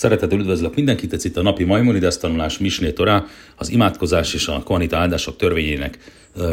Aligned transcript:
Szeretettel 0.00 0.38
üdvözlök 0.38 0.74
mindenkit, 0.74 1.12
ez 1.12 1.24
itt 1.24 1.36
a 1.36 1.42
napi 1.42 1.64
Maimonides 1.64 2.18
tanulás 2.18 2.58
Misné 2.58 2.90
Torá, 2.90 3.24
az 3.56 3.70
imádkozás 3.70 4.34
és 4.34 4.48
a 4.48 4.62
kohanita 4.62 4.96
áldások 4.96 5.36
törvényének 5.36 5.98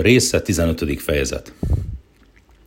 része, 0.02 0.42
15. 0.42 1.02
fejezet. 1.02 1.54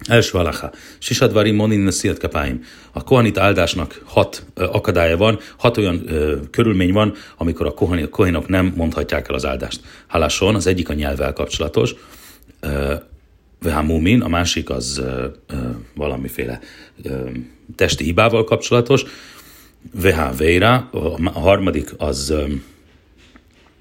Első 0.08 0.38
alaha. 0.38 0.70
Sisadvari 0.98 1.50
monin 1.50 1.80
neszilt 1.80 2.18
kapáim. 2.18 2.64
A 2.92 3.04
kohanita 3.04 3.42
áldásnak 3.42 4.02
hat 4.04 4.44
ö, 4.54 4.64
akadálya 4.64 5.16
van, 5.16 5.38
hat 5.56 5.76
olyan 5.76 6.02
ö, 6.06 6.36
körülmény 6.50 6.92
van, 6.92 7.14
amikor 7.36 7.66
a 7.66 7.74
kohinok 8.10 8.48
nem 8.48 8.72
mondhatják 8.76 9.28
el 9.28 9.34
az 9.34 9.46
áldást. 9.46 9.80
Haláson 10.06 10.54
az 10.54 10.66
egyik 10.66 10.88
a 10.88 10.94
nyelvvel 10.94 11.32
kapcsolatos, 11.32 11.94
Vehamumin, 13.62 14.20
a 14.20 14.28
másik 14.28 14.70
az 14.70 14.98
ö, 14.98 15.26
ö, 15.46 15.54
valamiféle 15.94 16.60
ö, 17.02 17.28
testi 17.76 18.04
hibával 18.04 18.44
kapcsolatos, 18.44 19.04
Vehaveira, 19.94 20.88
a 21.24 21.40
harmadik 21.40 21.94
az, 21.96 22.34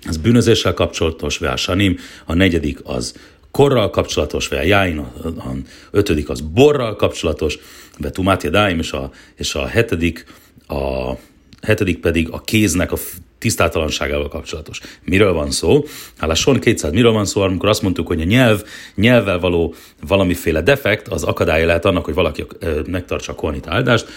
az 0.07 0.17
bűnözéssel 0.17 0.73
kapcsolatos, 0.73 1.37
Vehasanim, 1.37 1.97
a 2.25 2.33
negyedik 2.33 2.79
az 2.83 3.13
korral 3.51 3.89
kapcsolatos, 3.89 4.47
vagy 4.47 4.67
jáin, 4.67 4.97
a, 4.97 5.07
ötödik 5.91 6.29
az 6.29 6.41
borral 6.41 6.95
kapcsolatos, 6.95 7.59
ve 7.97 8.09
tumátia 8.09 8.49
dáim, 8.49 8.79
és 8.79 8.91
a, 8.91 9.11
és 9.35 9.55
a 9.55 9.65
hetedik, 9.65 10.25
a 10.67 11.11
hetedik 11.61 11.99
pedig 11.99 12.29
a 12.31 12.41
kéznek 12.41 12.91
a 12.91 12.97
tisztátalanságával 13.37 14.27
kapcsolatos. 14.27 14.79
Miről 15.03 15.33
van 15.33 15.51
szó? 15.51 15.85
Hát 16.17 16.29
a 16.29 16.35
Son 16.35 16.59
200, 16.59 16.91
miről 16.91 17.11
van 17.11 17.25
szó, 17.25 17.41
amikor 17.41 17.69
azt 17.69 17.81
mondtuk, 17.81 18.07
hogy 18.07 18.21
a 18.21 18.23
nyelv, 18.23 18.63
nyelvvel 18.95 19.39
való 19.39 19.75
valamiféle 20.07 20.61
defekt, 20.61 21.07
az 21.07 21.23
akadálya 21.23 21.65
lehet 21.65 21.85
annak, 21.85 22.05
hogy 22.05 22.13
valaki 22.13 22.45
megtartsa 22.85 23.31
a 23.31 23.35
kornit 23.35 23.67
áldást, 23.67 24.07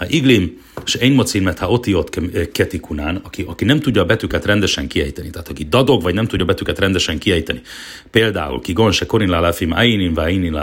ha 0.00 0.06
iglim, 0.08 0.62
és 0.84 0.94
én 0.94 1.12
mocin, 1.12 1.52
ha 1.56 1.70
otiot 1.70 2.18
ketikunán, 2.52 3.20
aki, 3.24 3.44
aki 3.46 3.64
nem 3.64 3.80
tudja 3.80 4.02
a 4.02 4.04
betűket 4.04 4.44
rendesen 4.44 4.88
kiejteni, 4.88 5.30
tehát 5.30 5.48
aki 5.48 5.64
dadog, 5.64 6.02
vagy 6.02 6.14
nem 6.14 6.26
tudja 6.26 6.44
a 6.44 6.48
betűket 6.48 6.78
rendesen 6.78 7.18
kiejteni. 7.18 7.60
Például, 8.10 8.60
ki 8.60 8.72
gonse 8.72 9.06
korin 9.06 9.28
lálefim, 9.28 9.72
ainin, 9.72 10.14
vainin 10.14 10.58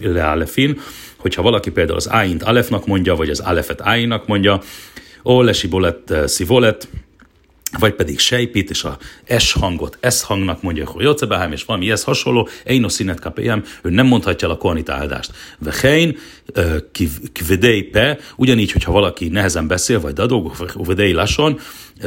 lálefin, 0.00 0.80
hogyha 1.16 1.42
valaki 1.42 1.70
például 1.70 1.96
az 1.96 2.10
áint 2.10 2.42
alefnak 2.42 2.86
mondja, 2.86 3.14
vagy 3.14 3.30
az 3.30 3.40
alefet 3.40 3.80
áinnak 3.80 4.26
mondja, 4.26 4.60
ó, 5.24 5.42
lesi 5.42 5.66
bolet, 5.66 6.14
szivolet, 6.24 6.88
vagy 7.78 7.94
pedig 7.94 8.18
sejpít, 8.18 8.70
és 8.70 8.84
a 8.84 8.98
S 9.38 9.52
hangot 9.52 9.98
S 10.10 10.22
hangnak 10.22 10.62
mondja, 10.62 10.86
hogy 10.86 11.04
Jocebáhem, 11.04 11.52
és 11.52 11.64
valami 11.64 11.90
ez 11.90 12.02
hasonló, 12.02 12.48
Eino 12.64 12.88
színet 12.88 13.20
kapélyem, 13.20 13.64
ő 13.82 13.90
nem 13.90 14.06
mondhatja 14.06 14.48
el 14.48 14.54
a 14.54 14.58
kornita 14.58 14.92
áldást. 14.92 15.32
Vechein, 15.58 16.18
kvedei 17.32 17.82
pe, 17.82 18.18
ugyanígy, 18.36 18.72
hogyha 18.72 18.92
valaki 18.92 19.28
nehezen 19.28 19.66
beszél, 19.66 20.00
vagy 20.00 20.12
dadog, 20.12 20.52
vedei 20.74 21.12
lassan, 21.12 21.58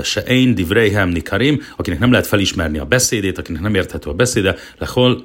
se 0.03 0.23
ein 0.23 0.55
divreihem 0.55 1.09
nikarim, 1.09 1.61
akinek 1.77 1.99
nem 1.99 2.11
lehet 2.11 2.27
felismerni 2.27 2.77
a 2.77 2.85
beszédét, 2.85 3.37
akinek 3.37 3.61
nem 3.61 3.75
érthető 3.75 4.09
a 4.09 4.13
beszéde, 4.13 4.55
lehol, 4.77 5.23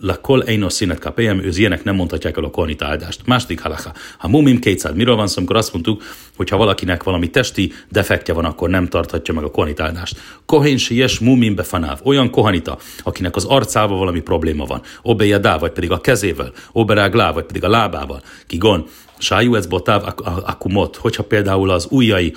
lakol 0.00 0.42
eino 0.44 0.68
színet 0.68 0.98
kapélyem, 0.98 1.38
ő 1.38 1.48
ilyenek 1.54 1.84
nem 1.84 1.94
mondhatják 1.94 2.36
el 2.36 2.44
a 2.44 2.50
kornita 2.50 2.86
áldást. 2.86 3.20
Második 3.26 3.60
halacha. 3.60 3.92
Ha 4.18 4.28
mumim 4.28 4.58
kétszád, 4.58 4.96
miről 4.96 5.16
van 5.16 5.26
szó, 5.26 5.34
amikor 5.38 5.56
azt 5.56 5.72
mondtuk, 5.72 6.02
hogy 6.36 6.48
ha 6.48 6.56
valakinek 6.56 7.02
valami 7.02 7.30
testi 7.30 7.72
defektje 7.90 8.34
van, 8.34 8.44
akkor 8.44 8.68
nem 8.68 8.88
tarthatja 8.88 9.34
meg 9.34 9.44
a 9.44 9.50
kornita 9.50 9.82
áldást. 9.82 10.20
Kohén 10.46 10.76
sies 10.76 11.18
mumim 11.18 11.54
befanáv, 11.54 12.00
olyan 12.04 12.30
kohanita, 12.30 12.78
akinek 13.02 13.36
az 13.36 13.44
arcával 13.44 13.98
valami 13.98 14.20
probléma 14.20 14.64
van, 14.64 14.82
obejadá, 15.02 15.58
vagy 15.58 15.72
pedig 15.72 15.90
a 15.90 16.00
kezével, 16.00 16.52
oberáglá, 16.72 17.32
vagy 17.32 17.44
pedig 17.44 17.64
a 17.64 17.68
lábával, 17.68 18.22
kigon, 18.46 18.86
sájú 19.18 19.54
ez 19.54 19.66
botáv 19.66 20.02
akumot, 20.44 20.96
hogyha 20.96 21.22
például 21.22 21.70
az 21.70 21.86
ujjai 21.90 22.34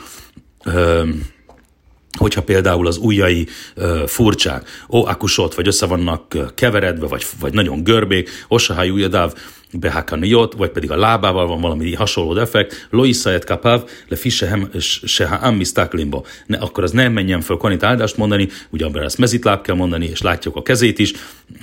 hogyha 2.15 2.43
például 2.43 2.87
az 2.87 2.97
ujjai 2.97 3.47
ö, 3.75 4.03
furcsák, 4.07 4.69
ó, 4.89 5.05
akusot, 5.05 5.55
vagy 5.55 5.67
össze 5.67 5.85
vannak 5.85 6.53
keveredve, 6.55 7.07
vagy, 7.07 7.25
vagy 7.39 7.53
nagyon 7.53 7.83
görbék, 7.83 8.29
osahály 8.47 8.89
ujjadáv, 8.89 9.33
behakaniot, 9.79 10.53
vagy 10.53 10.69
pedig 10.69 10.91
a 10.91 10.97
lábával 10.97 11.47
van 11.47 11.61
valami 11.61 11.93
hasonló 11.93 12.33
defekt, 12.33 12.87
loisajet 12.89 13.43
kapav, 13.43 13.83
le 14.07 14.15
fisehem 14.15 14.69
sehaam 15.05 15.55
misztáklimbo. 15.55 16.21
Ne, 16.45 16.57
akkor 16.57 16.83
az 16.83 16.91
nem 16.91 17.13
menjen 17.13 17.41
föl 17.41 17.57
kanit 17.57 17.83
áldást 17.83 18.17
mondani, 18.17 18.47
ugyanabban 18.69 19.03
ezt 19.03 19.17
mezitláb 19.17 19.61
kell 19.61 19.75
mondani, 19.75 20.05
és 20.05 20.21
látjuk 20.21 20.55
a 20.55 20.61
kezét 20.61 20.99
is, 20.99 21.13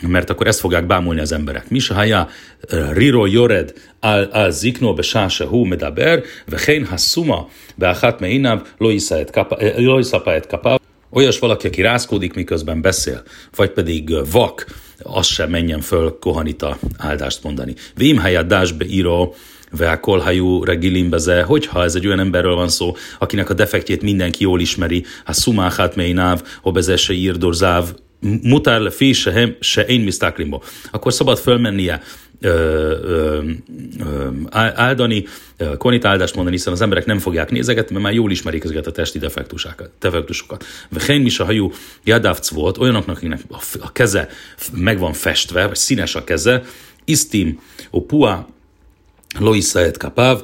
mert 0.00 0.30
akkor 0.30 0.46
ezt 0.46 0.60
fogják 0.60 0.86
bámulni 0.86 1.20
az 1.20 1.32
emberek. 1.32 1.70
Misahaja 1.70 2.28
riro 2.92 3.26
jored 3.26 3.72
al, 4.00 4.22
al 4.22 4.50
zikno 4.50 4.94
be 4.94 5.02
sáse 5.02 5.44
hú 5.44 5.64
medaber, 5.64 6.22
vechein 6.46 6.86
hassuma 6.86 7.48
be 7.74 7.88
achat 7.88 8.20
meinav 8.20 8.62
loisapajet 9.76 10.46
kapav, 10.46 10.78
Olyas 11.14 11.38
valaki, 11.38 11.66
aki 11.66 11.82
rázkódik, 11.82 12.34
miközben 12.34 12.80
beszél, 12.80 13.22
vagy 13.56 13.70
pedig 13.70 14.14
vak, 14.32 14.66
az 15.02 15.26
sem 15.26 15.50
menjen 15.50 15.80
föl 15.80 16.18
kohanita 16.20 16.78
áldást 16.98 17.42
mondani. 17.42 17.74
Vím 17.94 18.18
helyett 18.18 18.48
dásbe 18.48 18.84
író, 18.84 19.34
kolhajú 20.00 20.64
reggilimbeze, 20.64 21.42
hogyha 21.42 21.82
ez 21.82 21.94
egy 21.94 22.06
olyan 22.06 22.20
emberről 22.20 22.54
van 22.54 22.68
szó, 22.68 22.96
akinek 23.18 23.50
a 23.50 23.54
defektjét 23.54 24.02
mindenki 24.02 24.42
jól 24.42 24.60
ismeri, 24.60 25.04
hát 25.24 25.36
szumáhát 25.36 25.96
mélynáv, 25.96 26.42
obezese 26.62 27.12
írdorzáv, 27.12 27.84
mutár 28.42 28.80
le 28.80 28.90
fi 28.90 29.12
se, 29.12 29.56
se 29.60 29.82
én 29.82 30.00
misztáklimbo, 30.00 30.60
akkor 30.90 31.12
szabad 31.12 31.38
fölmennie 31.38 32.02
áldani, 34.50 35.24
konit 35.78 36.04
áldást 36.04 36.34
mondani, 36.34 36.56
hiszen 36.56 36.72
az 36.72 36.80
emberek 36.80 37.06
nem 37.06 37.18
fogják 37.18 37.50
nézegetni, 37.50 37.92
mert 37.92 38.04
már 38.04 38.14
jól 38.14 38.30
ismerik 38.30 38.64
ezeket 38.64 38.86
a 38.86 38.90
testi 38.90 39.18
defektusokat. 39.98 40.64
Vehén 40.88 41.20
mis 41.20 41.38
a 41.38 41.44
hajú 41.44 41.72
jadávc 42.04 42.48
volt, 42.48 42.78
olyanoknak, 42.78 43.16
akinek 43.16 43.40
a 43.80 43.92
keze 43.92 44.28
meg 44.72 44.98
van 44.98 45.12
festve, 45.12 45.66
vagy 45.66 45.76
színes 45.76 46.14
a 46.14 46.24
keze, 46.24 46.62
isztim, 47.04 47.60
o 47.90 48.00
pua, 49.32 49.44
Loisaet 49.44 49.96
Kapav, 49.96 50.42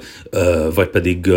vagy 0.74 0.88
pedig 0.88 1.30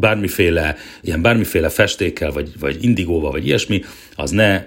bármiféle, 0.00 0.76
ilyen 1.02 1.22
bármiféle 1.22 1.68
festékkel, 1.68 2.32
vagy, 2.32 2.50
vagy 2.60 2.84
indigóval, 2.84 3.30
vagy 3.30 3.46
ilyesmi, 3.46 3.82
az 4.14 4.30
ne 4.30 4.64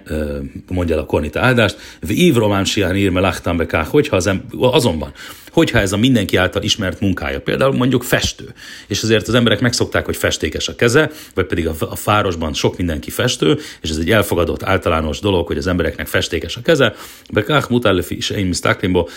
mondja 0.68 0.96
el 0.96 1.02
a 1.02 1.06
kornita 1.06 1.40
áldást. 1.40 1.78
Ív 2.10 2.36
román 2.36 2.66
sián 2.66 2.96
ír 2.96 3.10
melachtam 3.10 3.58
bekák, 3.58 3.88
hogyha 3.88 4.16
az, 4.16 4.30
azonban, 4.60 5.14
hogyha 5.52 5.80
ez 5.80 5.92
a 5.92 5.98
mindenki 5.98 6.36
által 6.36 6.64
ismert 6.64 7.00
munkája, 7.00 7.42
például 7.42 7.74
mondjuk 7.74 8.04
festő, 8.04 8.54
és 8.88 9.04
azért 9.04 9.28
az 9.28 9.34
emberek 9.34 9.60
megszokták, 9.60 10.06
hogy 10.06 10.18
festékes 10.18 10.68
a 10.68 10.76
keze, 10.76 11.12
vagy 11.34 11.46
pedig 11.46 11.68
a, 11.68 11.76
a 11.80 11.96
fárosban 11.96 12.54
sok 12.54 12.78
mindenki 12.78 13.10
festő, 13.10 13.60
és 13.82 13.90
ez 13.90 13.98
egy 13.98 14.12
elfogadott 14.12 14.64
általános 14.64 15.20
dolog, 15.20 15.48
hogy 15.48 15.58
az 15.58 15.68
embereknek 15.68 16.08
festékes 16.08 16.56
a 16.56 16.62
keze, 16.62 16.96
bekák 17.34 17.70
mutálefi 17.70 18.16
is 18.16 18.30
én 18.30 18.54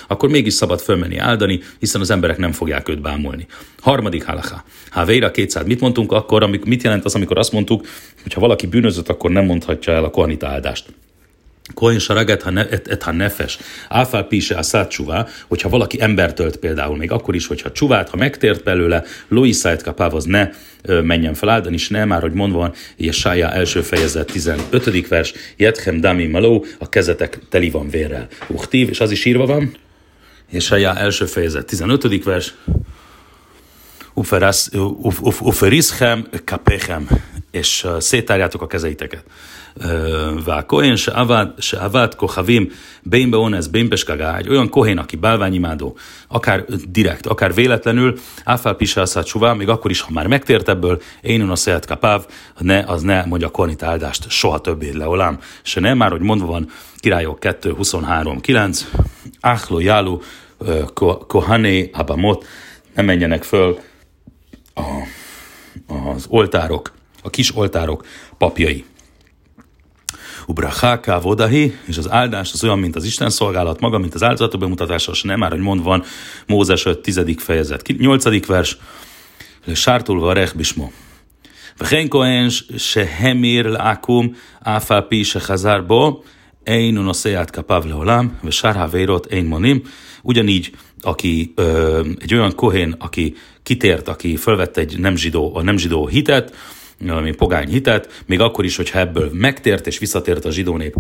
akkor 0.07 0.29
mégis 0.29 0.55
szabad 0.55 0.81
fölmenni 0.81 1.17
áldani, 1.17 1.61
hiszen 1.79 2.01
az 2.01 2.11
emberek 2.11 2.37
nem 2.37 2.53
fogják 2.53 2.89
őt 2.89 3.01
bámulni. 3.01 3.47
Harmadik 3.81 4.25
halacha. 4.25 4.65
Ha 4.91 5.05
véra 5.05 5.31
200, 5.31 5.67
mit 5.67 5.81
mondtunk 5.81 6.13
akkor, 6.13 6.43
amik, 6.43 6.65
mit 6.65 6.83
jelent 6.83 7.05
az, 7.05 7.15
amikor 7.15 7.39
azt 7.39 7.53
mondtuk, 7.53 7.87
hogy 8.23 8.33
ha 8.33 8.41
valaki 8.41 8.67
bűnözött, 8.67 9.09
akkor 9.09 9.31
nem 9.31 9.45
mondhatja 9.45 9.93
el 9.93 10.05
a 10.05 10.11
kohanita 10.11 10.47
áldást. 10.47 10.85
Kohen 11.75 11.99
saraget, 11.99 12.43
ha 13.03 13.13
nefes, 13.13 13.59
áfál 13.89 14.23
pise 14.25 14.57
a 14.57 14.63
szátcsuvá, 14.63 15.27
hogyha 15.49 15.69
valaki 15.69 16.01
embert 16.01 16.35
tölt 16.35 16.57
például, 16.57 16.97
még 16.97 17.11
akkor 17.11 17.35
is, 17.35 17.47
hogyha 17.47 17.73
csuvát, 17.73 18.09
ha 18.09 18.17
megtért 18.17 18.63
belőle, 18.65 19.05
kapáv, 19.83 20.15
az 20.15 20.25
ne 20.25 20.49
menjen 21.03 21.35
fel 21.35 21.49
áldani, 21.49 21.75
és 21.75 21.89
nem 21.89 22.09
már, 22.09 22.21
hogy 22.21 22.33
mondva 22.33 22.59
van, 22.59 22.73
Jesája 22.97 23.53
első 23.53 23.81
fejezet 23.81 24.27
15. 24.33 25.09
vers, 25.09 25.33
Jetchem 25.57 26.01
dami 26.01 26.27
maló, 26.27 26.65
a 26.79 26.89
kezetek 26.89 27.39
teli 27.49 27.71
van 27.71 27.89
vérrel. 27.89 28.29
Uchtív, 28.47 28.89
és 28.89 29.01
az 29.01 29.11
is 29.11 29.25
írva 29.25 29.47
van, 29.47 29.77
Jesája 30.51 30.97
első 30.97 31.27
fejezet 31.27 31.67
15. 31.67 32.25
vers, 32.25 32.55
Uferiszchem 35.41 36.27
kapechem, 36.45 37.09
és 37.53 37.85
uh, 37.85 37.99
szétárjátok 37.99 38.63
a 38.63 38.67
kezeiteket. 38.67 39.25
Uh, 39.85 40.45
Vákoén 40.45 40.97
se 40.97 41.11
avad, 41.11 41.63
se 41.63 41.79
avad 41.79 42.15
kohavim, 42.15 42.73
bénbe 43.03 43.37
onez, 43.37 43.67
bénbeskagá, 43.67 44.37
egy 44.37 44.49
olyan 44.49 44.69
kohén, 44.69 44.99
aki 44.99 45.17
bálványimádó, 45.17 45.97
akár 46.29 46.65
direkt, 46.89 47.27
akár 47.27 47.55
véletlenül, 47.55 48.19
áfál 48.45 48.75
pisászát 48.75 49.27
csuvá, 49.27 49.53
még 49.53 49.69
akkor 49.69 49.91
is, 49.91 50.01
ha 50.01 50.13
már 50.13 50.27
megtért 50.27 50.69
ebből, 50.69 51.03
én 51.21 51.41
a 51.41 51.57
szehet 51.57 51.87
kapáv, 51.87 52.27
ne, 52.59 52.79
az 52.79 53.03
ne 53.03 53.25
mondja 53.25 53.49
kornit 53.49 53.83
áldást, 53.83 54.31
soha 54.31 54.61
többé 54.61 54.91
leolám, 54.91 55.39
se 55.63 55.81
nem 55.81 55.97
már 55.97 56.11
hogy 56.11 56.21
mondva 56.21 56.47
van, 56.47 56.71
királyok 56.97 57.41
2, 57.41 57.73
23, 57.73 58.41
9, 58.41 58.89
Áhló 59.41 59.81
Jálu, 59.81 60.19
uh, 60.59 61.17
Kohané, 61.27 61.91
Abamot, 61.93 62.47
ne 62.95 63.03
menjenek 63.03 63.43
föl 63.43 63.79
a, 64.75 64.83
az 66.15 66.27
oltárok 66.29 66.93
a 67.24 67.30
kis 67.30 67.56
oltárok 67.56 68.06
papjai. 68.38 68.86
Ubraháká 70.46 71.20
vodahi, 71.20 71.78
és 71.86 71.98
az 71.98 72.12
áldás 72.12 72.54
az 72.54 72.64
olyan, 72.64 72.80
mint 72.80 72.96
az 72.96 73.06
Isten 73.06 73.30
szolgálat 73.30 73.80
maga, 73.80 73.98
mint 73.98 74.14
az 74.14 74.24
áldozatok 74.24 74.60
bemutatása, 74.60 75.12
és 75.12 75.22
nem 75.22 75.40
már, 75.40 75.52
hogy 75.52 75.60
mondva 75.60 75.90
van 75.90 76.04
Mózes 76.48 76.86
5. 76.86 77.02
10. 77.02 77.22
fejezet, 77.38 77.88
8. 77.98 78.46
vers, 78.46 78.78
sártulva 79.74 80.30
a 80.30 80.34
rechbismo. 80.34 80.92
וכן 81.80 82.08
כהן 82.10 82.48
שהמיר 82.78 83.70
לעקום 83.70 84.28
אף 84.64 84.92
על 84.92 85.02
פי 85.02 85.26
שחזר 85.26 85.82
בו, 85.82 86.24
אין 86.68 86.98
הוא 86.98 87.06
נושא 87.06 87.36
át 87.36 87.52
kapav 87.52 87.86
leolam, 87.86 88.26
ושאר 88.44 88.78
העבירות 88.78 89.28
אין 89.32 89.48
מונים. 89.48 89.80
Ugyanígy, 90.24 90.72
aki 91.02 91.54
ö, 91.56 92.02
egy 92.20 92.34
olyan 92.34 92.56
kohén, 92.56 92.96
aki 92.98 93.36
kitért, 93.64 94.08
aki 94.08 94.36
felvette 94.36 94.82
egy 94.82 95.00
nem 95.00 95.16
zsidó, 95.16 95.56
a 95.56 95.62
nem 95.62 95.78
zsidó 95.78 96.08
hitet, 96.08 96.56
valami 97.07 97.35
pogány 97.35 97.69
hitet, 97.69 98.23
még 98.27 98.41
akkor 98.41 98.65
is, 98.65 98.77
hogyha 98.77 98.99
ebből 98.99 99.31
megtért 99.33 99.87
és 99.87 99.99
visszatért 99.99 100.45
a 100.45 100.51
zsidó 100.51 100.77
nép 100.77 100.97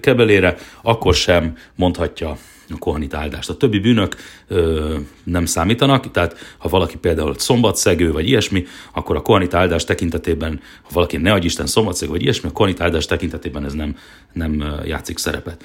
kebelére, 0.00 0.56
akkor 0.82 1.14
sem 1.14 1.56
mondhatja 1.74 2.36
a 2.68 2.78
kohanit 2.78 3.14
áldást. 3.14 3.50
A 3.50 3.56
többi 3.56 3.78
bűnök 3.78 4.16
ö, 4.48 4.96
nem 5.24 5.46
számítanak, 5.46 6.10
tehát 6.10 6.36
ha 6.58 6.68
valaki 6.68 6.96
például 6.96 7.34
szombatszegő 7.38 8.12
vagy 8.12 8.28
ilyesmi, 8.28 8.66
akkor 8.92 9.16
a 9.16 9.22
kohanit 9.22 9.54
áldás 9.54 9.84
tekintetében, 9.84 10.60
ha 10.82 10.90
valaki 10.92 11.16
ne 11.16 11.32
adj 11.32 11.46
Isten 11.46 11.66
szombatszegő 11.66 12.10
vagy 12.10 12.22
ilyesmi, 12.22 12.48
a 12.48 12.52
kohanit 12.52 12.80
áldás 12.80 13.06
tekintetében 13.06 13.64
ez 13.64 13.72
nem, 13.72 13.96
nem 14.32 14.64
játszik 14.84 15.18
szerepet. 15.18 15.64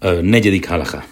Ö, 0.00 0.20
negyedik 0.20 0.68
halaká. 0.68 1.04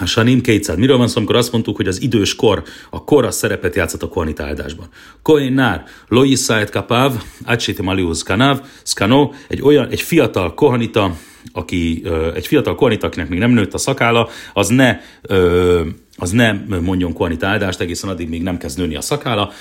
A 0.00 0.04
Sanim 0.06 0.40
200. 0.40 0.76
Miről 0.76 0.96
van 0.96 1.08
szó, 1.08 1.16
amikor 1.16 1.36
azt 1.36 1.52
mondtuk, 1.52 1.76
hogy 1.76 1.86
az 1.86 2.02
idős 2.02 2.34
kor, 2.34 2.62
a 2.90 3.04
kor 3.04 3.24
a 3.24 3.30
szerepet 3.30 3.74
játszott 3.74 4.02
a 4.02 4.08
kohanit 4.08 4.40
áldásban. 4.40 4.88
Kohen 5.22 5.52
nár, 5.52 5.84
loiszájt 6.08 6.70
kapav, 6.70 7.12
átsítem 7.44 7.88
alius 7.88 8.22
kanav, 8.22 8.60
skano, 8.82 9.30
egy 9.48 9.62
olyan, 9.62 9.88
egy 9.88 10.00
fiatal 10.00 10.54
kohanita, 10.54 11.16
aki 11.52 12.02
egy 12.34 12.46
fiatal 12.46 12.74
kohanit, 12.74 13.02
akinek 13.02 13.28
még 13.28 13.38
nem 13.38 13.50
nőtt 13.50 13.74
a 13.74 13.78
szakála, 13.78 14.28
az 14.52 14.68
ne 14.68 15.00
az 16.16 16.30
nem 16.30 16.78
mondjon 16.82 17.12
kohanit 17.12 17.42
áldást 17.42 17.80
egészen 17.80 18.10
addig, 18.10 18.28
még 18.28 18.42
nem 18.42 18.58
kezd 18.58 18.78
nőni 18.78 18.96
a 18.96 19.00
szakála. 19.00 19.52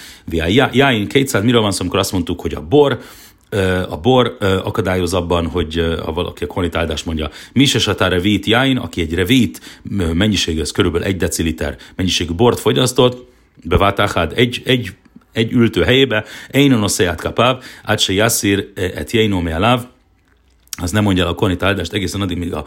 Jáin 0.72 1.08
200, 1.08 1.44
miről 1.44 1.62
van 1.62 1.72
szó, 1.72 1.82
amikor 1.82 2.00
azt 2.00 2.12
mondtuk, 2.12 2.42
hogy 2.42 2.54
a 2.54 2.62
bor, 2.62 3.00
a 3.90 3.98
bor 3.98 4.38
akadályoz 4.40 5.14
abban, 5.14 5.48
hogy 5.48 5.98
ha 6.04 6.14
valaki 6.14 6.44
a 6.44 6.70
áldást 6.72 7.06
mondja, 7.06 7.30
mi 7.54 7.66
se 7.66 7.80
satá 7.80 8.08
revít 8.08 8.46
jáin, 8.46 8.78
aki 8.78 9.02
egy 9.02 9.14
revít 9.14 9.82
mennyiségű, 10.14 10.62
ez 10.62 10.72
körülbelül 10.72 11.08
egy 11.08 11.18
deciliter 11.18 11.78
mennyiségű 11.96 12.34
bort 12.34 12.60
fogyasztott, 12.60 13.32
beváltáhád 13.64 14.34
egy, 14.36 14.62
egy 14.66 14.94
egy 15.36 15.52
ültő 15.52 15.84
helyébe, 15.84 16.26
Einon 16.52 16.84
oszéját 16.84 17.22
kapáv, 17.22 17.64
át 17.84 18.00
se 18.00 18.14
jasszír 18.14 18.72
et 18.76 19.12
jeinó 19.12 19.40
az 20.78 20.92
nem 20.92 21.04
mondja 21.04 21.24
el 21.24 21.30
a 21.30 21.36
konit 21.36 21.64
áldást 21.64 21.94
egészen 21.94 22.22
addig, 22.22 22.38
míg 22.38 22.54
a 22.54 22.66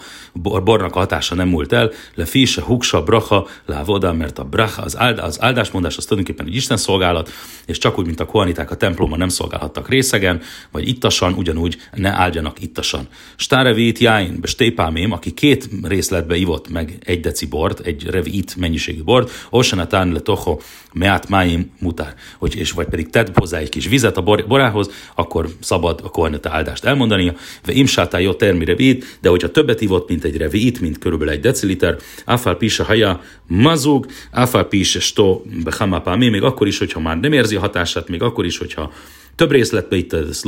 bornak 0.61 0.95
a 0.95 0.99
hatása 0.99 1.35
nem 1.35 1.49
múlt 1.49 1.73
el, 1.73 1.91
le 2.15 2.25
fise, 2.25 2.63
huksa, 2.63 3.03
bracha, 3.03 3.47
lávoda, 3.67 4.13
mert 4.13 4.39
a 4.39 4.45
bracha, 4.45 4.83
az, 4.83 4.99
áld, 4.99 5.19
az 5.19 5.43
áldásmondás 5.43 5.97
az 5.97 6.05
tulajdonképpen 6.05 6.47
egy 6.47 6.57
Isten 6.57 6.77
szolgálat, 6.77 7.31
és 7.67 7.79
csak 7.79 7.99
úgy, 7.99 8.07
mint 8.07 8.21
a 8.21 8.27
kohaniták 8.27 8.71
a 8.71 8.77
templomban 8.77 9.19
nem 9.19 9.29
szolgálhattak 9.29 9.89
részegen, 9.89 10.41
vagy 10.71 10.89
ittasan, 10.89 11.33
ugyanúgy 11.33 11.77
ne 11.93 12.11
áldjanak 12.11 12.63
ittasan. 12.63 13.09
Stárevét 13.37 13.99
jáin, 13.99 14.41
bestépámém, 14.41 15.13
aki 15.13 15.31
két 15.31 15.69
részletbe 15.83 16.37
ivott 16.37 16.69
meg 16.69 16.99
egy 17.05 17.21
deci 17.21 17.47
bort, 17.47 17.81
egy 17.81 18.07
revit 18.07 18.57
mennyiségű 18.57 19.03
bort, 19.03 19.31
osanatán 19.51 20.13
le 20.13 20.21
toho, 20.21 20.59
meát 20.93 21.29
máim 21.29 21.71
mutár, 21.81 22.15
hogy, 22.39 22.57
és 22.57 22.71
vagy 22.71 22.87
pedig 22.87 23.11
tedd 23.11 23.29
hozzá 23.35 23.59
egy 23.59 23.69
kis 23.69 23.87
vizet 23.87 24.17
a 24.17 24.23
bor, 24.23 24.47
borához, 24.47 24.91
akkor 25.15 25.49
szabad 25.61 26.01
a 26.05 26.09
kohanita 26.09 26.51
áldást 26.51 26.85
elmondania, 26.85 27.35
ve 27.65 27.73
jó 28.19 28.35
termi 28.35 28.65
revit, 28.65 29.19
de 29.21 29.29
hogyha 29.29 29.51
többet 29.51 29.81
ivott, 29.81 30.09
mint 30.09 30.25
egy 30.25 30.37
revit, 30.37 30.81
mint 30.81 30.99
körülbelül 30.99 31.33
egy 31.33 31.41
deciliter, 31.41 31.97
áfál 32.25 32.55
pisa 32.55 32.85
haja 32.85 33.23
mazug, 33.47 34.07
áfál 34.31 34.65
pisa 34.65 35.01
sto 35.01 35.43
behamapá, 35.65 36.15
még 36.15 36.43
akkor 36.43 36.67
is, 36.67 36.79
hogyha 36.79 37.01
már 37.01 37.21
nem 37.21 37.33
érzi 37.33 37.57
a 37.57 37.61
hatását, 37.61 38.09
még 38.09 38.23
akkor 38.23 38.45
is, 38.45 38.59
hogyha 38.59 38.93
több 39.35 39.51
részletbe 39.51 39.97
itt 39.97 40.13
ez 40.13 40.43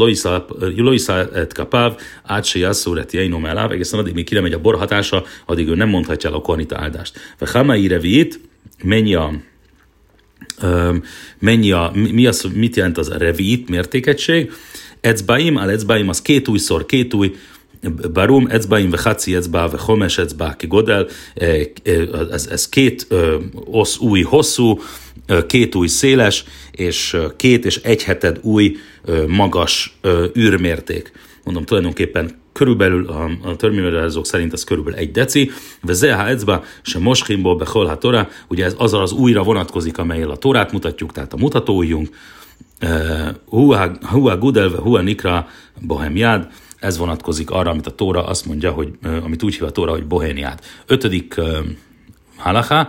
Loisa 0.77 1.29
et 1.35 1.53
Kapav, 1.53 1.95
át 2.25 2.45
se 2.45 2.59
jasszúret 2.59 3.13
jainom 3.13 3.45
eláv, 3.45 3.73
egészen 3.73 3.99
addig, 3.99 4.15
míg 4.15 4.25
kiremegy 4.25 4.53
a 4.53 4.61
bor 4.61 4.77
hatása, 4.77 5.25
addig 5.47 5.69
ő 5.69 5.75
nem 5.75 5.89
mondhatja 5.89 6.31
el 6.31 6.37
a 6.37 6.41
kornita 6.41 6.77
áldást. 6.79 7.19
Ve 7.39 7.49
Hamai 7.53 7.87
revit, 7.87 8.41
mennyi 8.83 9.15
a 9.15 9.33
mennyi 11.39 11.71
a, 11.71 11.93
mi 11.95 12.27
az, 12.27 12.47
mit 12.55 12.77
jelent 12.77 12.99
az 12.99 13.09
a 13.09 13.19
revit 13.19 13.69
mértékegység, 13.69 14.53
Al 15.03 15.71
ecbaim 15.71 16.09
az 16.09 16.23
két 16.23 16.49
újszor, 16.49 16.87
két 16.87 17.15
új, 17.15 17.35
Barum, 18.13 18.47
ecbaim, 18.51 18.91
vechaci 18.91 19.35
ecba, 19.35 19.69
vechomes 19.69 20.19
ecba, 20.19 20.55
kigodel, 20.59 21.07
ez, 22.31 22.47
ez 22.47 22.69
két 22.69 23.07
osz 23.71 23.99
új 23.99 24.23
hosszú, 24.23 24.81
két 25.47 25.75
új 25.75 25.87
széles, 25.87 26.45
és 26.71 27.17
két 27.37 27.65
és 27.65 27.77
egy 27.77 28.03
heted 28.03 28.39
új 28.43 28.77
magas 29.27 29.99
űrmérték. 30.39 31.13
Mondom, 31.45 31.65
tulajdonképpen 31.65 32.39
körülbelül 32.53 33.09
a, 33.09 33.31
a 33.43 33.57
terminálozók 33.57 34.27
szerint 34.27 34.53
ez 34.53 34.65
körülbelül 34.65 34.99
egy 34.99 35.11
deci, 35.11 35.51
ve 35.83 35.93
zeha 35.93 36.29
ecba, 36.29 36.65
se 36.83 36.99
moschimból 36.99 37.57
behol 37.57 37.99
tora, 37.99 38.29
ugye 38.49 38.65
ez 38.65 38.75
az 38.79 38.93
az 38.93 39.13
újra 39.13 39.43
vonatkozik, 39.43 39.99
amelyel 39.99 40.31
a 40.31 40.37
torát 40.37 40.73
mutatjuk, 40.73 41.13
tehát 41.13 41.33
a 41.33 41.37
mutatóujjunk, 41.37 42.09
Hua 44.11 44.37
Gudelve, 44.39 44.79
Hua 44.79 45.01
Nikra 45.01 45.47
Bohemiád, 45.81 46.49
ez 46.79 46.99
vonatkozik 46.99 47.51
arra, 47.51 47.71
amit 47.71 47.87
a 47.87 47.95
Tóra 47.95 48.27
azt 48.27 48.47
mondja, 48.47 48.71
hogy, 48.73 48.93
amit 49.23 49.43
úgy 49.43 49.55
hív 49.55 49.63
a 49.63 49.71
Tóra, 49.71 49.91
hogy 49.91 50.07
Bohéniát. 50.07 50.65
Ötödik 50.87 51.41
halaká, 52.37 52.89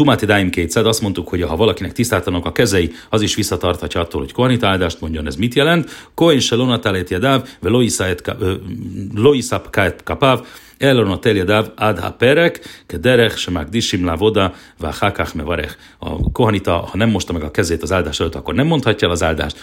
Tumáti 0.00 0.26
Dáim 0.26 0.50
kétszer, 0.50 0.86
azt 0.86 1.00
mondtuk, 1.00 1.28
hogy 1.28 1.42
ha 1.42 1.56
valakinek 1.56 1.92
tisztátanak 1.92 2.46
a 2.46 2.52
kezei, 2.52 2.92
az 3.08 3.22
is 3.22 3.34
visszatarthatja 3.34 4.00
attól, 4.00 4.20
hogy 4.20 4.32
kohanit 4.32 4.62
áldást 4.62 5.00
mondjon, 5.00 5.26
ez 5.26 5.36
mit 5.36 5.54
jelent? 5.54 5.90
Koin 6.14 6.40
se 6.40 6.54
lonatálét 6.54 7.10
jadáv, 7.10 7.48
ve 7.60 7.68
loiszap 9.14 9.76
kapav, 10.04 10.46
Elon 10.78 11.10
a 11.10 11.18
teljadav 11.18 11.66
adha 11.76 12.12
perek, 12.12 12.84
ke 12.86 12.96
derech, 12.96 13.36
se 13.36 13.50
magdisim 13.50 14.04
lávoda, 14.04 14.54
váhákach 14.78 15.34
mevarech. 15.34 15.76
A 15.98 16.30
kohanita, 16.30 16.72
ha 16.72 16.96
nem 16.96 17.10
mosta 17.10 17.32
meg 17.32 17.42
a 17.42 17.50
kezét 17.50 17.82
az 17.82 17.92
áldás 17.92 18.20
előtt, 18.20 18.34
akkor 18.34 18.54
nem 18.54 18.66
mondhatja 18.66 19.06
el 19.06 19.12
az 19.12 19.22
áldást 19.22 19.58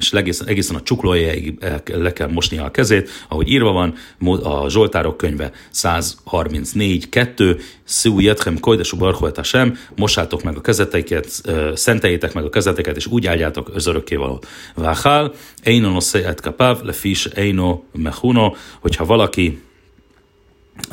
és 0.00 0.12
egészen, 0.12 0.48
egészen 0.48 0.76
a 0.76 0.82
csuklójáig 0.82 1.54
le 1.84 2.12
kell 2.12 2.28
mosnia 2.28 2.64
a 2.64 2.70
kezét, 2.70 3.10
ahogy 3.28 3.48
írva 3.48 3.72
van 3.72 3.94
a 4.42 4.68
Zsoltárok 4.68 5.16
könyve 5.16 5.52
134 5.70 7.08
2, 7.08 7.58
Szú 7.84 8.20
jetchem 8.20 8.58
kojdesú 8.58 8.96
barhoeta 8.96 9.42
sem, 9.42 9.78
mossátok 9.96 10.42
meg 10.42 10.56
a 10.56 10.60
kezeteiket, 10.60 11.42
szenteljétek 11.74 12.32
meg 12.32 12.44
a 12.44 12.50
kezeteket, 12.50 12.96
és 12.96 13.06
úgy 13.06 13.26
áldjátok 13.26 13.68
az 13.74 13.90
való. 14.08 14.42
Váhál, 14.74 15.32
eino 15.62 15.90
no 15.90 15.98
et 16.12 16.40
kapav, 16.40 16.82
le 16.82 16.92
fis 16.92 17.24
eino 17.24 17.82
mechuno, 17.92 18.54
hogyha 18.80 19.04
valaki 19.04 19.62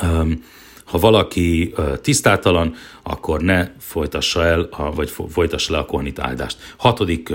um, 0.02 0.44
ha 0.88 0.98
valaki 0.98 1.74
tisztátalan, 2.02 2.76
akkor 3.04 3.42
ne 3.42 3.68
folytassa 3.80 4.46
el, 4.46 4.70
vagy 4.96 5.14
folytassa 5.30 5.72
le 5.72 5.78
a 5.78 5.86
kohanit 5.86 6.20
áldást. 6.20 6.58
Hatodik 6.78 7.34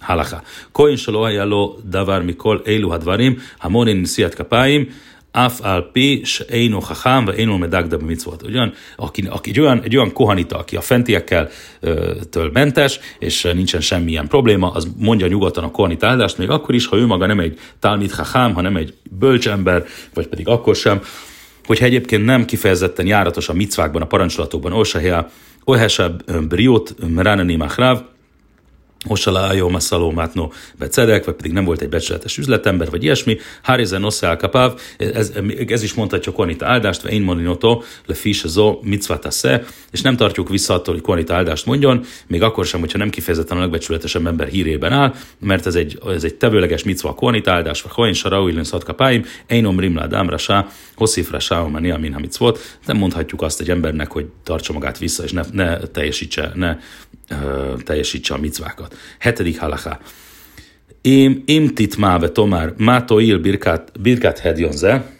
halacha. 0.00 0.42
Koin 0.72 0.96
shalo 0.96 1.20
ajánló 1.20 1.78
davar 1.90 2.22
mikol 2.22 2.62
élu 2.64 2.88
hadvarim, 2.88 3.42
hamonin 3.58 4.04
sziat 4.04 4.34
kapáim, 4.34 4.88
Af 5.36 5.60
al 5.62 5.90
pi, 5.92 6.22
eino 6.48 6.80
hachám, 6.80 7.24
vagy 7.24 7.38
eino 7.38 7.58
medagda 7.58 7.98
mitzvot. 7.98 8.42
Ugyan, 8.42 8.72
aki, 8.96 9.22
aki 9.28 9.50
egy, 9.50 9.60
olyan, 9.60 9.82
egy 9.82 9.96
olyan 9.96 10.12
kohanita, 10.12 10.58
aki 10.58 10.76
a 10.76 10.80
fentiekkel 10.80 11.48
től 12.30 12.50
mentes, 12.52 13.00
és 13.18 13.42
nincsen 13.42 13.80
semmilyen 13.80 14.28
probléma, 14.28 14.70
az 14.70 14.88
mondja 14.98 15.26
nyugodtan 15.26 15.64
a 15.64 15.70
kohanit 15.70 16.04
áldást, 16.04 16.38
még 16.38 16.50
akkor 16.50 16.74
is, 16.74 16.86
ha 16.86 16.96
ő 16.96 17.06
maga 17.06 17.26
nem 17.26 17.40
egy 17.40 17.58
talmid 17.78 18.12
hachám, 18.12 18.54
hanem 18.54 18.76
egy 18.76 18.94
bölcsember, 19.10 19.84
vagy 20.14 20.26
pedig 20.26 20.48
akkor 20.48 20.76
sem, 20.76 21.00
hogyha 21.66 21.84
egyébként 21.84 22.24
nem 22.24 22.44
kifejezetten 22.44 23.06
járatos 23.06 23.48
a 23.48 23.52
micvákban, 23.52 24.02
a 24.02 24.06
parancsolatokban, 24.06 24.72
Osahia, 24.72 25.30
Oheseb, 25.64 26.22
Briot, 26.48 26.94
Meranani 27.08 27.56
Machrav, 27.56 28.02
Osala 29.08 29.46
Ayo 29.46 29.68
Masaló 29.68 30.10
Mátno 30.10 30.50
Becedek, 30.78 31.24
vagy 31.24 31.34
pedig 31.34 31.52
nem 31.52 31.64
volt 31.64 31.80
egy 31.80 31.88
becsületes 31.88 32.38
üzletember, 32.38 32.90
vagy 32.90 33.02
ilyesmi, 33.02 33.38
Harizen 33.62 34.04
Oszál 34.04 34.36
Kapav, 34.36 34.80
ez, 34.96 35.32
ez 35.66 35.82
is 35.82 35.94
mondhatja 35.94 36.32
Konita 36.32 36.66
áldást, 36.66 37.02
vagy 37.02 37.12
én 37.12 37.22
moninoto, 37.22 37.82
le 38.06 38.14
fis 38.14 38.42
zo 38.46 38.78
mitzvata 38.82 39.30
se, 39.30 39.64
és 39.90 40.00
nem 40.00 40.16
tartjuk 40.16 40.48
vissza 40.48 40.74
attól, 40.74 40.94
hogy 40.94 41.02
Konita 41.02 41.34
áldást 41.34 41.66
mondjon, 41.66 42.04
még 42.26 42.42
akkor 42.42 42.66
sem, 42.66 42.80
hogyha 42.80 42.98
nem 42.98 43.10
kifejezetten 43.10 43.56
a 43.56 43.60
legbecsületesebb 43.60 44.26
ember 44.26 44.48
hírében 44.48 44.92
áll, 44.92 45.14
mert 45.38 45.66
ez 45.66 45.74
egy, 45.74 45.98
ez 46.06 46.24
egy 46.24 46.34
tevőleges 46.34 46.82
micva 46.82 47.14
Konita 47.14 47.52
áldás, 47.52 47.82
vagy 47.82 47.92
Hoin 47.92 48.12
Sarau 48.12 48.48
Illen 48.48 48.64
Szatkapáim, 48.64 49.24
Einom 49.46 49.80
Rimlad 49.80 50.12
Amrasa, 50.12 50.68
Hosszifra 50.96 51.38
Sáomania 51.38 51.98
Minha 51.98 52.20
Mitzvot, 52.20 52.78
nem 52.86 52.96
mondhatjuk 52.96 53.42
azt 53.42 53.60
egy 53.60 53.70
embernek, 53.70 54.12
hogy 54.12 54.26
tartsa 54.42 54.72
magát 54.72 54.98
vissza, 54.98 55.24
és 55.24 55.32
ne, 55.32 55.42
ne 55.52 55.78
teljesítse, 55.78 56.52
ne 56.54 56.76
teljesítse 57.84 58.34
a 58.34 58.38
micvákat. 58.38 58.96
Hetedik 59.18 59.58
halaká. 59.58 60.00
Im, 61.00 61.42
im 61.46 61.74
titmáve 61.74 62.28
tomár, 62.28 62.74
mátó 62.76 63.18
il 63.18 63.38
birkát, 63.38 63.92
birkát 64.00 64.38
hedjonze, 64.38 65.16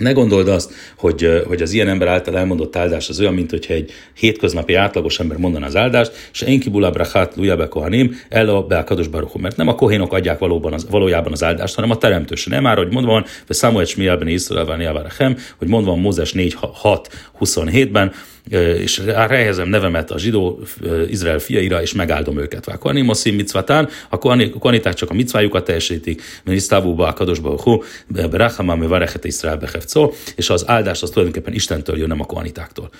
ne 0.00 0.12
gondold 0.12 0.48
azt, 0.48 0.72
hogy, 0.96 1.42
hogy 1.46 1.62
az 1.62 1.72
ilyen 1.72 1.88
ember 1.88 2.08
által 2.08 2.38
elmondott 2.38 2.76
áldás 2.76 3.08
az 3.08 3.20
olyan, 3.20 3.34
mint 3.34 3.50
hogyha 3.50 3.74
egy 3.74 3.92
hétköznapi 4.14 4.74
átlagos 4.74 5.18
ember 5.18 5.36
mondaná 5.36 5.66
az 5.66 5.76
áldást, 5.76 6.28
és 6.32 6.40
én 6.40 6.60
kibula 6.60 6.90
brachát 6.90 7.36
lujabe 7.36 7.68
kohanim, 7.68 8.20
be 8.68 8.78
a 8.78 8.84
kados 8.84 9.08
baruchu, 9.08 9.38
mert 9.38 9.56
nem 9.56 9.68
a 9.68 9.74
kohénok 9.74 10.12
adják 10.12 10.38
valóban 10.38 10.72
az, 10.72 10.86
valójában 10.90 11.32
az 11.32 11.42
áldást, 11.42 11.74
hanem 11.74 11.90
a 11.90 11.98
teremtős. 11.98 12.46
Nem 12.46 12.62
már, 12.62 12.76
hogy 12.76 12.92
mondva 12.92 13.12
van, 13.12 13.24
vagy 13.46 13.56
Samuel 13.56 13.84
Smielben 13.84 14.28
Iszraelben 14.28 14.80
hogy 15.58 15.68
mondva 15.68 15.90
van 15.90 16.00
Mózes 16.00 16.32
4, 16.32 16.56
6, 16.72 17.08
27-ben, 17.40 18.12
és 18.58 18.98
ráhelyezem 18.98 19.68
nevemet 19.68 20.10
a 20.10 20.18
zsidó 20.18 20.60
Izrael 21.08 21.38
fiaira, 21.38 21.82
és 21.82 21.92
megáldom 21.92 22.38
őket. 22.38 22.66
A 22.66 22.78
koanimoszim 22.78 23.34
micvatán, 23.34 23.88
a 24.08 24.18
koaniták 24.58 24.94
csak 24.94 25.10
a 25.10 25.14
micvájukat 25.14 25.64
teljesítik, 25.64 26.22
minisztávúba 26.44 27.06
a 27.06 27.12
kadosba, 27.12 27.60
hu, 27.62 27.78
berachama, 28.06 28.74
me 28.74 28.86
varechet 28.86 29.24
Izrael 29.24 29.56
behevco, 29.56 30.10
és 30.36 30.50
az 30.50 30.68
áldás 30.68 31.02
az 31.02 31.10
tulajdonképpen 31.10 31.54
Istentől 31.54 31.98
jön, 31.98 32.08
nem 32.08 32.20
a 32.20 32.24
koanitáktól. 32.24 32.90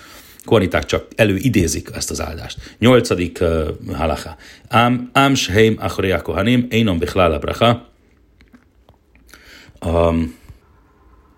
Koaniták 0.45 0.85
csak 0.85 1.05
előidézik 1.15 1.89
ezt 1.93 2.11
az 2.11 2.21
áldást. 2.21 2.57
Nyolcadik 2.79 3.37
uh, 3.41 3.67
halacha. 3.93 4.35
Ám, 4.67 5.09
ám 5.13 5.33
sheim 5.33 5.75
achoria 5.79 6.21
kohanim, 6.21 6.67
énom 6.69 6.97
bichlál 6.99 7.39
bracha. 7.39 7.89
Um, 9.85 10.39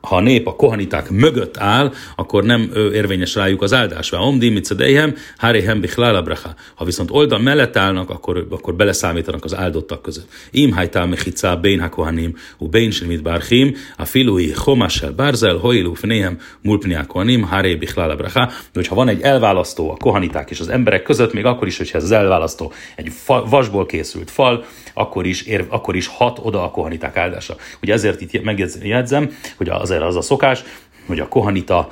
ha 0.08 0.16
a 0.16 0.22
nép 0.22 0.48
a 0.48 0.56
kohaniták 0.56 1.10
mögött 1.10 1.58
áll, 1.58 1.92
akkor 2.16 2.44
nem 2.44 2.72
érvényes 2.94 3.36
rájuk 3.36 3.62
az 3.62 3.74
áldás. 3.74 4.12
Omdi 4.12 4.50
micedeihem, 4.50 5.16
háréhem 5.38 5.80
bichlál 5.80 6.22
bracha. 6.22 6.56
Ha 6.76 6.86
viszont 6.86 7.12
oldal 7.12 7.40
mellett 7.40 7.78
állnak, 7.78 8.10
akkor, 8.10 8.48
akkor 8.50 8.76
beleszámítanak 8.76 9.44
az 9.44 9.56
áldottak 9.56 10.02
között. 10.02 10.28
Im 10.52 10.72
hajtál 10.72 11.08
mechicá 11.08 11.56
bén 11.56 11.80
ha 11.80 11.90
kohanim, 11.90 12.36
u 12.58 12.68
bén 12.68 12.92
mit 13.08 13.22
bárhim, 13.22 13.76
a 13.98 14.06
filui 14.06 14.54
homássel 14.56 15.12
bárzel, 15.12 15.56
hoilu 15.56 15.94
fnéhem, 15.94 16.40
mulpniá 16.62 17.06
kohanim, 17.06 17.46
háré 17.46 17.76
bichlál 17.76 18.16
bracha. 18.16 18.46
De 18.46 18.54
hogyha 18.74 18.96
van 18.96 19.08
egy 19.08 19.22
elválasztó 19.22 19.92
a 19.92 19.96
kohaniták 19.96 20.50
és 20.50 20.60
az 20.60 20.70
emberek 20.70 21.04
között, 21.04 21.34
még 21.34 21.46
akkor 21.46 21.68
is, 21.68 21.78
hogyha 21.78 21.98
ez 21.98 22.04
az 22.04 22.12
elválasztó 22.12 22.72
egy 22.96 23.12
fa, 23.24 23.46
vasból 23.50 23.86
készült 23.86 24.32
fal, 24.32 24.66
akkor 24.94 25.26
is, 25.26 25.42
ér, 25.42 25.66
akkor 25.70 25.96
is 25.96 26.08
hat 26.08 26.40
oda 26.42 26.64
a 26.64 26.72
kohaniták 26.72 27.18
áldása. 27.18 27.56
Ugye 27.82 27.94
ezért 27.94 28.22
itt 28.22 28.44
megjegyzem, 28.44 29.32
hogy 29.58 29.70
azért 29.94 30.10
az 30.10 30.16
a 30.16 30.22
szokás, 30.22 30.64
hogy 31.06 31.20
a 31.20 31.28
kohanita, 31.28 31.90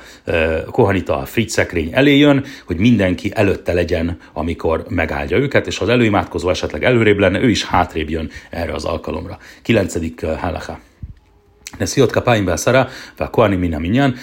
kohanita 0.70 1.16
a 1.16 1.24
frigy 1.24 1.48
szekrény 1.48 1.90
elé 1.92 2.16
jön, 2.16 2.44
hogy 2.66 2.76
mindenki 2.76 3.30
előtte 3.34 3.72
legyen, 3.72 4.18
amikor 4.32 4.84
megáldja 4.88 5.36
őket, 5.36 5.66
és 5.66 5.78
ha 5.78 5.84
az 5.84 5.90
előimádkozó 5.90 6.48
esetleg 6.48 6.84
előrébb 6.84 7.18
lenne, 7.18 7.40
ő 7.40 7.50
is 7.50 7.64
hátrébb 7.64 8.10
jön 8.10 8.30
erre 8.50 8.72
az 8.72 8.84
alkalomra. 8.84 9.38
Kilencedik 9.62 10.26
halacha. 10.26 10.78
Nesziot 11.78 12.12
kapáim 12.12 12.44
beszara, 12.44 12.88
vagy 13.16 13.30
koani 13.30 13.56
minna 13.56 13.78
minyan. 13.78 14.14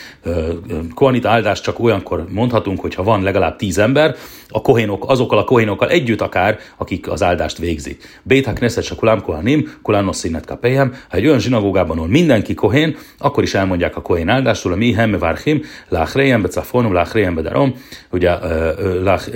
Koanit 0.93 1.25
áldást 1.25 1.63
csak 1.63 1.79
olyankor 1.79 2.25
mondhatunk, 2.29 2.79
hogyha 2.79 3.03
van 3.03 3.23
legalább 3.23 3.55
tíz 3.55 3.77
ember, 3.77 4.15
a 4.51 4.61
kohénok, 4.61 5.09
azokkal 5.09 5.37
a 5.37 5.43
kohénokkal 5.43 5.89
együtt 5.89 6.21
akár, 6.21 6.59
akik 6.77 7.09
az 7.09 7.23
áldást 7.23 7.57
végzik. 7.57 8.19
Béthak 8.23 8.53
knesset 8.53 8.83
se 8.83 8.95
kulám 8.95 9.21
kohanim, 9.21 9.73
kulános 9.81 10.15
színet 10.15 10.45
kapélyem. 10.45 10.93
Ha 11.09 11.17
egy 11.17 11.25
olyan 11.25 11.39
zsinagógában, 11.39 11.97
ahol 11.97 12.09
mindenki 12.09 12.53
kohén, 12.53 12.97
akkor 13.17 13.43
is 13.43 13.53
elmondják 13.53 13.95
a 13.95 14.01
kohén 14.01 14.29
áldástól, 14.29 14.71
a 14.71 14.75
mi 14.75 14.93
hemme 14.93 15.17
várhim, 15.17 15.63
láchrejem 15.87 16.41
becafonum, 16.41 16.93
láchrejem 16.93 17.35
bedarom, 17.35 17.73
ugye 18.11 18.37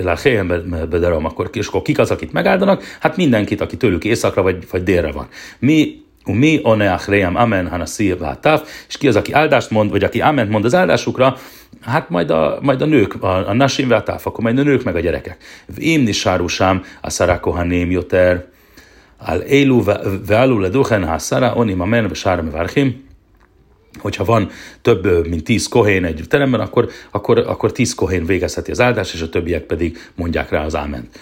láchrejem 0.02 0.46
bedarom, 0.90 1.24
akkor, 1.24 1.50
és 1.52 1.70
kik 1.82 1.98
az, 1.98 2.10
akit 2.10 2.32
megáldanak? 2.32 2.82
Hát 3.00 3.16
mindenkit, 3.16 3.60
aki 3.60 3.76
tőlük 3.76 4.04
északra 4.04 4.42
vagy, 4.42 4.66
vagy 4.70 4.82
délre 4.82 5.12
van. 5.12 5.28
Mi 5.58 6.03
mi 6.32 6.60
oneach 6.62 7.08
ream 7.08 7.36
amen 7.36 7.68
hanasir 7.68 8.18
látaf, 8.18 8.68
és 8.88 8.96
ki 8.96 9.08
az, 9.08 9.16
aki 9.16 9.32
áldást 9.32 9.70
mond, 9.70 9.90
vagy 9.90 10.04
aki 10.04 10.20
amen 10.20 10.48
mond 10.48 10.64
az 10.64 10.74
áldásukra, 10.74 11.36
hát 11.80 12.10
majd 12.10 12.30
a, 12.30 12.58
majd 12.62 12.82
a 12.82 12.86
nők, 12.86 13.22
a, 13.22 13.48
a 13.48 13.52
nasim 13.52 13.88
váltáf, 13.88 14.26
akkor 14.26 14.44
majd 14.44 14.58
a 14.58 14.62
nők 14.62 14.82
meg 14.82 14.96
a 14.96 15.00
gyerekek. 15.00 15.36
Vém 15.74 16.02
nisárusám 16.02 16.84
a 17.00 17.10
szarakohaném 17.10 17.90
joter, 17.90 18.44
al 19.18 19.40
élu 19.40 19.82
ve'alu 20.26 20.60
leduchen 20.60 21.04
ha 21.04 21.18
szara 21.18 21.54
onim 21.54 21.80
amen 21.80 22.08
ve 22.08 22.14
sára 22.14 22.42
mevarchim, 22.42 23.04
hogyha 23.98 24.24
van 24.24 24.50
több 24.82 25.28
mint 25.28 25.44
tíz 25.44 25.68
kohén 25.68 26.04
egy 26.04 26.24
teremben, 26.28 26.60
akkor, 26.60 26.88
akkor, 27.10 27.38
akkor 27.38 27.72
tíz 27.72 27.94
kohén 27.94 28.26
végezheti 28.26 28.70
az 28.70 28.80
áldást, 28.80 29.14
és 29.14 29.22
a 29.22 29.28
többiek 29.28 29.62
pedig 29.62 29.98
mondják 30.14 30.50
rá 30.50 30.64
az 30.64 30.76
áment 30.76 31.18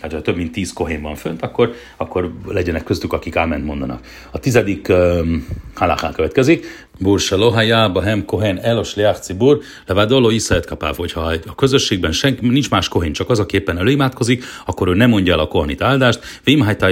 hát 0.00 0.22
több 0.22 0.36
mint 0.36 0.52
tíz 0.52 0.72
kohén 0.72 1.02
van 1.02 1.14
fönt, 1.14 1.42
akkor, 1.42 1.74
akkor 1.96 2.32
legyenek 2.46 2.84
köztük, 2.84 3.12
akik 3.12 3.36
áment 3.36 3.64
mondanak. 3.64 4.06
A 4.30 4.38
tizedik 4.38 4.92
halachán 5.74 6.12
következik. 6.12 6.86
Bur 6.98 7.20
se 7.20 7.36
bahem 7.92 8.24
kohen 8.24 8.58
elos 8.58 8.94
leach 8.94 9.20
cibur, 9.20 9.60
levádoló 9.86 10.30
iszait 10.30 10.66
kapáv, 10.66 10.96
hogyha 10.96 11.20
a 11.46 11.54
közösségben 11.54 12.12
senki, 12.12 12.48
nincs 12.48 12.70
más 12.70 12.88
kohén, 12.88 13.12
csak 13.12 13.30
az, 13.30 13.38
aki 13.38 13.56
éppen 13.56 13.78
előimádkozik, 13.78 14.44
akkor 14.66 14.88
ő 14.88 14.94
nem 14.94 15.08
mondja 15.08 15.32
el 15.32 15.38
a 15.38 15.48
kohanit 15.48 15.82
áldást. 15.82 16.20
Vim 16.44 16.60
hajtá 16.60 16.90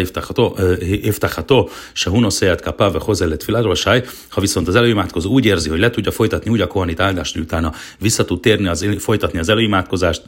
iftachato, 0.78 1.68
se 1.92 2.10
hunoszéját 2.10 2.60
kapáv, 2.60 2.94
hozellet 2.94 3.42
filadrosaj, 3.42 4.04
ha 4.28 4.40
viszont 4.40 4.68
az 4.68 4.74
előimádkozó 4.74 5.30
úgy 5.30 5.44
érzi, 5.44 5.68
hogy 5.68 5.78
le 5.78 5.90
tudja 5.90 6.10
folytatni 6.10 6.50
úgy 6.50 6.60
a 6.60 6.66
kohanit 6.66 7.00
áldást, 7.00 7.36
utána 7.36 7.72
vissza 7.98 8.24
tud 8.24 8.40
térni, 8.40 8.66
az, 8.66 8.86
folytatni 8.98 9.38
az 9.38 9.48
előimádkozást, 9.48 10.22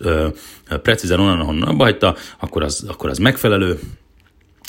precízen 0.82 1.20
onnan, 1.20 1.40
ahonnan 1.40 1.68
abba 1.68 1.84
hagyta, 1.84 2.16
akkor 2.38 2.62
az, 2.62 2.84
akkor 2.88 3.10
az 3.10 3.18
megfelelő, 3.18 3.78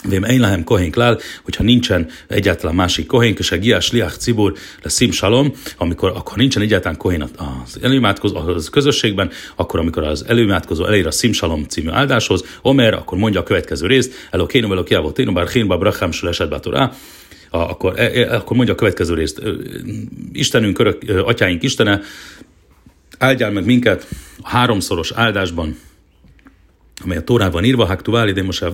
Vém 0.08 0.24
én 0.24 0.40
lehem 0.40 0.64
kohén 0.64 0.92
klál, 0.92 1.20
hogyha 1.44 1.64
nincsen 1.64 2.08
egyáltalán 2.28 2.76
másik 2.76 3.06
kohén, 3.06 3.36
és 3.38 3.52
a 3.52 3.58
giás 3.58 3.92
liach 3.92 4.18
cibur 4.18 4.54
le 4.84 4.90
szim 4.90 5.12
salom, 5.12 5.54
amikor 5.78 6.12
akkor 6.16 6.38
nincsen 6.38 6.62
egyáltalán 6.62 6.98
kohén 6.98 7.22
az 7.22 7.80
előimádkozó 7.82 8.38
az 8.38 8.70
közösségben, 8.70 9.32
akkor 9.56 9.80
amikor 9.80 10.04
az 10.04 10.26
előimádkozó 10.28 10.86
elér 10.86 11.08
a 11.08 11.12
szim 11.12 11.32
salom 11.32 11.64
című 11.64 11.90
áldáshoz, 11.90 12.44
Omer, 12.62 12.94
akkor 12.94 13.18
mondja 13.18 13.40
a 13.40 13.44
következő 13.44 13.88
részt, 13.88 14.14
elo 14.32 14.46
kénom, 14.46 14.72
elo 14.72 14.84
kiávó 14.84 15.12
ténom, 15.12 15.34
bár 15.34 15.48
hénba 15.48 15.78
brachám 15.78 16.10
esetben 16.22 16.62
torá, 16.62 16.92
akkor, 17.50 18.00
e, 18.00 18.12
e, 18.14 18.36
akkor 18.36 18.56
mondja 18.56 18.74
a 18.74 18.78
következő 18.78 19.14
részt. 19.14 19.42
Istenünk, 20.32 20.80
örök, 20.80 21.02
atyáink 21.26 21.64
Istene, 21.64 22.02
áldjál 23.18 23.52
meg 23.52 23.66
minket 23.66 24.08
a 24.42 24.50
háromszoros 24.50 25.12
áldásban, 25.12 25.78
amely 27.04 27.18
a 27.18 27.24
Tórában 27.24 27.64
írva, 27.64 27.86
Haktu 27.86 28.12
Válide 28.12 28.44
Mosáv 28.44 28.74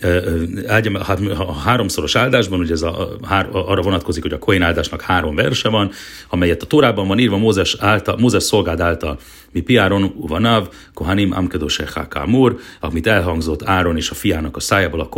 Deha, 0.00 1.04
hát, 1.04 1.20
a 1.38 1.52
háromszoros 1.52 2.16
áldásban, 2.16 2.58
ugye 2.58 2.72
ez 2.72 2.82
a, 2.82 3.16
arra 3.52 3.82
vonatkozik, 3.82 4.22
hogy 4.22 4.32
a 4.32 4.38
Koin 4.38 4.62
áldásnak 4.62 5.00
három 5.00 5.34
verse 5.34 5.68
van, 5.68 5.90
amelyet 6.28 6.62
a 6.62 6.66
Tórában 6.66 7.08
van 7.08 7.18
írva 7.18 7.36
Mózes, 7.36 7.76
által, 7.80 8.16
Mózes 8.16 8.42
szolgád 8.42 8.80
által, 8.80 9.18
mi 9.52 9.60
piáron 9.60 10.14
uvanav, 10.16 10.68
kohanim 10.94 11.32
amkedosechá 11.32 12.08
kámur, 12.08 12.58
amit 12.80 13.06
elhangzott 13.06 13.64
Áron 13.64 13.96
és 13.96 14.10
a 14.10 14.14
fiának 14.14 14.56
a 14.56 14.60
szájából, 14.60 15.00
a 15.00 15.08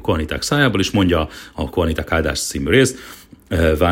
kohaniták 0.00 0.42
szájából, 0.42 0.80
és 0.80 0.90
mondja 0.90 1.28
a 1.52 1.70
kohaniták 1.70 2.12
áldás 2.12 2.40
című 2.40 2.70
részt, 2.70 2.98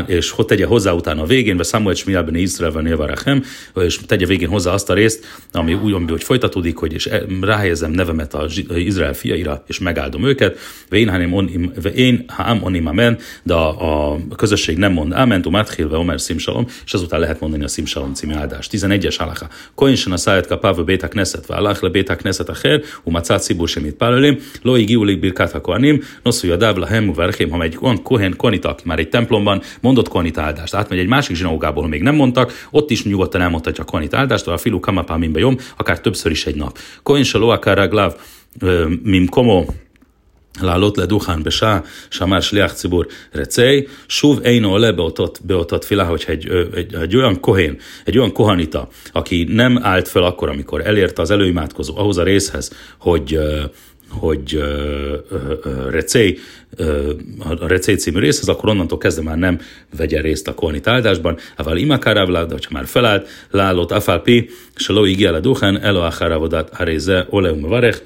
és 0.06 0.30
hogy 0.30 0.44
tegye 0.44 0.66
hozzá 0.66 0.92
utána 0.92 1.23
a 1.23 1.26
végén, 1.26 1.56
vagy 1.56 1.66
Samuel 1.66 1.94
Shmielben 1.94 2.34
Izraelben 2.34 2.87
Élvarachem, 2.87 3.44
és 3.75 3.99
tegye 4.06 4.26
végén 4.26 4.49
hozzá 4.49 4.73
azt 4.73 4.90
a 4.90 4.94
részt, 4.94 5.25
ami 5.52 5.75
úgy, 5.75 5.92
ami, 5.92 6.11
hogy 6.11 6.25
folytatódik, 6.25 6.76
hogy 6.76 6.92
és 6.92 7.08
ráhelyezem 7.40 7.90
nevemet 7.90 8.34
az 8.34 8.62
Izrael 8.76 9.14
fiaira, 9.14 9.64
és 9.66 9.78
megáldom 9.78 10.25
őket, 10.25 10.58
ve 10.88 10.96
én, 10.96 11.08
hanem 11.08 11.32
on, 11.32 11.50
én, 11.94 12.25
hám 12.28 12.62
onim 12.62 12.87
amen, 12.87 13.18
de 13.42 13.54
a, 13.54 14.12
a 14.12 14.18
közösség 14.37 14.76
nem 14.76 14.92
mond 14.92 15.12
amen, 15.12 15.42
tu 15.42 15.50
ve 15.88 15.96
omer 15.96 16.20
szimsalom, 16.20 16.66
és 16.84 16.94
azután 16.94 17.20
lehet 17.20 17.40
mondani 17.40 17.64
a 17.64 17.68
szimsalom 17.68 18.14
című 18.14 18.34
áldást. 18.34 18.70
11-es 18.73 19.14
halacha. 19.18 19.49
Koinsen 19.75 20.12
a 20.12 20.16
száját 20.16 20.46
kapáv 20.46 20.84
béták 20.84 21.11
knesset, 21.11 21.46
ve 21.46 21.54
alach 21.54 21.82
le 21.82 21.88
béták 21.88 22.18
knesset 22.18 22.49
a 22.49 22.54
her, 22.62 22.82
umacát 23.02 23.42
szibur 23.42 23.68
semit 23.68 23.94
pálelém, 23.94 24.38
lo 24.62 24.76
igiulik 24.76 25.20
birkát 25.20 25.50
ha 25.50 25.61
koanim, 25.61 26.02
noszú 26.23 26.50
a 26.50 26.56
dávla 26.56 26.87
hem, 26.87 27.14
ha 27.50 27.62
egy 27.62 27.78
kohen 28.02 28.37
konita, 28.37 28.68
aki 28.68 28.82
már 28.87 28.99
egy 28.99 29.08
templom 29.08 29.43
templomban 29.43 29.62
mondott 29.81 30.07
konit 30.07 30.38
áldást. 30.38 30.74
Átmegy 30.74 31.00
egy 31.00 31.07
másik 31.07 31.36
zsinagógából, 31.36 31.88
még 31.88 32.01
nem 32.01 32.15
mondtak, 32.15 32.67
ott 32.71 32.89
is 32.91 33.03
nyugodtan 33.03 33.41
elmondhatja 33.41 33.83
konit 33.83 34.13
áldást, 34.13 34.48
a 34.48 34.57
filu 34.57 34.79
kamapá 34.79 35.15
minbe 35.15 35.39
jom, 35.39 35.57
akár 35.77 36.00
többször 36.00 36.31
is 36.31 36.45
egy 36.45 36.55
nap. 36.55 36.77
Koin 37.03 37.24
se 37.24 37.38
loakár 37.38 37.89
glav, 37.89 38.13
mim 39.03 39.27
komo, 39.27 39.65
לעלות 40.62 40.98
לדוכן 40.98 41.43
בשעה 41.43 41.79
שאמר 42.09 42.39
שליח 42.39 42.74
ציבור 42.74 43.03
רצי, 43.36 43.81
שוב 44.07 44.39
אינו 44.43 44.69
עולה 44.69 44.91
באותות, 44.91 45.39
באותה 45.41 45.77
תפילה, 45.77 46.05
hogyha 46.05 46.31
egy, 46.31 46.50
egy, 46.75 46.95
egy 46.95 47.15
olyan 47.15 47.39
kohén, 47.39 47.77
egy 48.05 48.17
olyan 48.17 48.31
kohanita, 48.31 48.88
aki 49.12 49.45
nem 49.50 49.79
állt 49.81 50.07
fel 50.07 50.24
akkor, 50.24 50.50
amikor 50.50 50.88
elérte 50.88 51.21
az 51.21 51.31
előimádkozó 51.31 51.98
ahhoz 51.98 52.17
a 52.17 52.24
részhez, 52.24 52.71
hogy 52.98 53.39
hogy 54.08 54.64
recély, 55.90 56.38
a 57.38 57.66
recély 57.66 57.94
című 57.94 58.18
részhez, 58.18 58.49
akkor 58.49 58.68
onnantól 58.68 58.99
kezdve 58.99 59.23
már 59.23 59.37
nem 59.37 59.61
vegyen 59.96 60.23
részt 60.23 60.49
a 60.49 60.54
kolnit 60.54 60.87
áldásban. 60.87 61.38
Aval 61.56 61.76
imakáráv 61.76 62.30
de 62.30 62.40
ha 62.49 62.70
már 62.70 62.87
felállt, 62.87 63.28
lálott 63.50 63.90
afálpi, 63.90 64.49
se 64.75 64.92
lo 64.92 65.04
igiel 65.04 65.34
a 65.34 65.40
duchen, 65.40 65.80
elo 65.80 66.00
acháravodát 66.00 66.80
aréze 66.80 67.26
oleum 67.30 67.61
varech, 67.61 68.02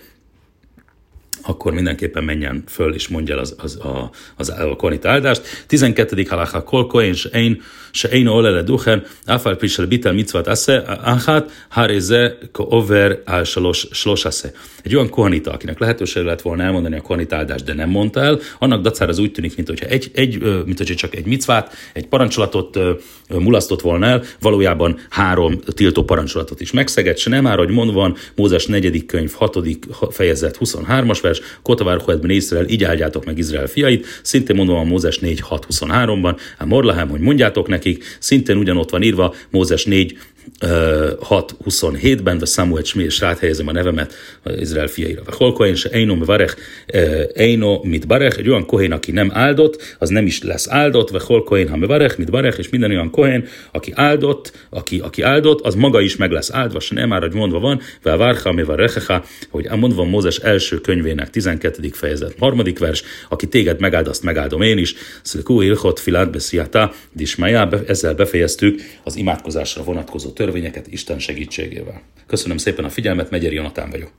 akkor 1.42 1.72
mindenképpen 1.72 2.24
menjen 2.24 2.64
föl 2.66 2.94
és 2.94 3.08
mondja 3.08 3.34
el 3.34 3.40
az, 3.40 3.54
az, 3.58 3.76
a, 3.76 4.10
az, 4.36 4.48
a 4.48 4.76
konit 4.76 5.04
áldást. 5.04 5.64
12. 5.66 6.26
halacha 6.28 6.62
kol 6.62 6.86
kohen 6.86 7.14
se 7.14 7.28
ein, 7.32 7.62
se 7.90 8.08
ein 8.08 8.26
olele 8.26 8.62
duchen, 8.62 9.04
afal 9.26 9.56
prisel 9.56 9.86
bitel 9.86 10.12
mitzvat 10.12 10.46
achat, 11.04 11.50
hareze 11.68 12.38
ko 12.52 12.66
over 12.68 13.22
al 13.24 13.44
salos 13.44 14.24
asse. 14.24 14.52
Egy 14.82 14.94
olyan 14.94 15.08
kohanita, 15.08 15.52
akinek 15.52 15.78
lehetőség 15.78 16.24
lett 16.24 16.42
volna 16.42 16.62
elmondani 16.62 16.96
a 16.96 17.00
kohanit 17.00 17.32
áldást, 17.32 17.64
de 17.64 17.74
nem 17.74 17.90
mondta 17.90 18.20
el, 18.20 18.40
annak 18.58 18.82
dacára 18.82 19.10
az 19.10 19.18
úgy 19.18 19.32
tűnik, 19.32 19.56
mint 19.56 19.68
hogyha 19.68 19.86
egy, 19.86 20.10
egy, 20.14 20.38
mint 20.64 20.78
hogyha 20.78 20.94
csak 20.94 21.14
egy 21.14 21.26
micvát, 21.26 21.72
egy 21.92 22.06
parancsolatot 22.06 22.78
mulasztott 23.28 23.80
volna 23.80 24.06
el, 24.06 24.22
valójában 24.40 24.98
három 25.10 25.60
tiltó 25.74 26.04
parancsolatot 26.04 26.60
is 26.60 26.72
megszegett, 26.72 27.18
se 27.18 27.30
nem 27.30 27.42
már, 27.42 27.58
hogy 27.58 27.70
mondva 27.70 28.16
Mózes 28.34 28.66
4. 28.66 29.06
könyv 29.06 29.32
6. 29.32 29.58
fejezet 30.10 30.58
23-as 30.60 31.18
vers, 31.28 31.40
Kotavár 31.62 32.00
Hoedben 32.00 32.30
Észrel, 32.30 32.68
így 32.68 32.84
áldjátok 32.84 33.24
meg 33.24 33.38
Izrael 33.38 33.66
fiait, 33.66 34.06
szintén 34.22 34.56
mondva 34.56 34.74
van 34.74 34.86
Mózes 34.86 35.18
4. 35.18 35.42
6.23-ban, 35.50 36.38
a 36.58 36.66
Morlahem, 36.66 37.08
hogy 37.08 37.20
mondjátok 37.20 37.68
nekik, 37.68 38.04
szintén 38.18 38.56
ugyanott 38.56 38.90
van 38.90 39.02
írva 39.02 39.34
Mózes 39.50 39.84
4. 39.84 40.18
6.27-ben, 40.60 42.38
de 42.38 42.44
Samuel 42.44 42.82
Smith, 42.82 43.08
és 43.08 43.20
ráthelyezem 43.20 43.68
a 43.68 43.72
nevemet 43.72 44.14
az 44.42 44.60
Izrael 44.60 44.86
fiaira. 44.86 45.22
Hol 45.26 45.52
kohen 45.52 45.74
se 45.74 45.88
Eino 45.90 46.24
Varech, 46.24 46.56
Eino 47.34 47.80
mit 47.82 48.06
Barech, 48.06 48.38
egy 48.38 48.48
olyan 48.48 48.66
kohén, 48.66 48.92
aki 48.92 49.10
nem 49.10 49.30
áldott, 49.32 49.96
az 49.98 50.08
nem 50.08 50.26
is 50.26 50.42
lesz 50.42 50.68
áldott, 50.68 51.10
vagy 51.10 51.22
hol 51.22 51.44
kohen, 51.44 51.68
ha 51.68 51.86
Varech, 51.86 52.18
mit 52.18 52.30
Barech, 52.30 52.58
és 52.58 52.68
minden 52.68 52.90
olyan 52.90 53.10
kohén, 53.10 53.46
aki 53.72 53.92
áldott, 53.94 54.66
aki, 54.70 54.98
aki 54.98 55.22
áldott, 55.22 55.60
az 55.60 55.74
maga 55.74 56.00
is 56.00 56.16
meg 56.16 56.30
lesz 56.30 56.50
áldva, 56.52 56.80
se 56.80 56.94
nem 56.94 57.08
már, 57.08 57.20
hogy 57.20 57.34
mondva 57.34 57.58
van, 57.58 57.80
ve 58.02 58.16
Várha, 58.16 58.52
mi 58.52 58.62
Varechecha, 58.62 59.24
hogy 59.50 59.68
mondva 59.76 60.04
Mózes 60.04 60.36
első 60.36 60.80
könyvének 60.80 61.30
12. 61.30 61.88
fejezet, 61.92 62.34
harmadik 62.38 62.78
vers, 62.78 63.02
aki 63.28 63.46
téged 63.46 63.80
megáld, 63.80 64.08
azt 64.08 64.22
megáldom 64.22 64.62
én 64.62 64.78
is, 64.78 64.94
Szilkú 65.22 65.60
Ilchot 65.60 66.00
Filát 66.00 66.30
Besziata, 66.30 66.92
Dismájá, 67.12 67.68
ezzel 67.86 68.14
befejeztük 68.14 68.80
az 69.04 69.16
imádkozásra 69.16 69.82
vonatkozó 69.82 70.30
törvényeket 70.38 70.86
Isten 70.86 71.18
segítségével. 71.18 72.02
Köszönöm 72.26 72.56
szépen 72.56 72.84
a 72.84 72.88
figyelmet, 72.88 73.30
Megyeri 73.30 73.54
Jonatán 73.54 73.90
vagyok. 73.90 74.10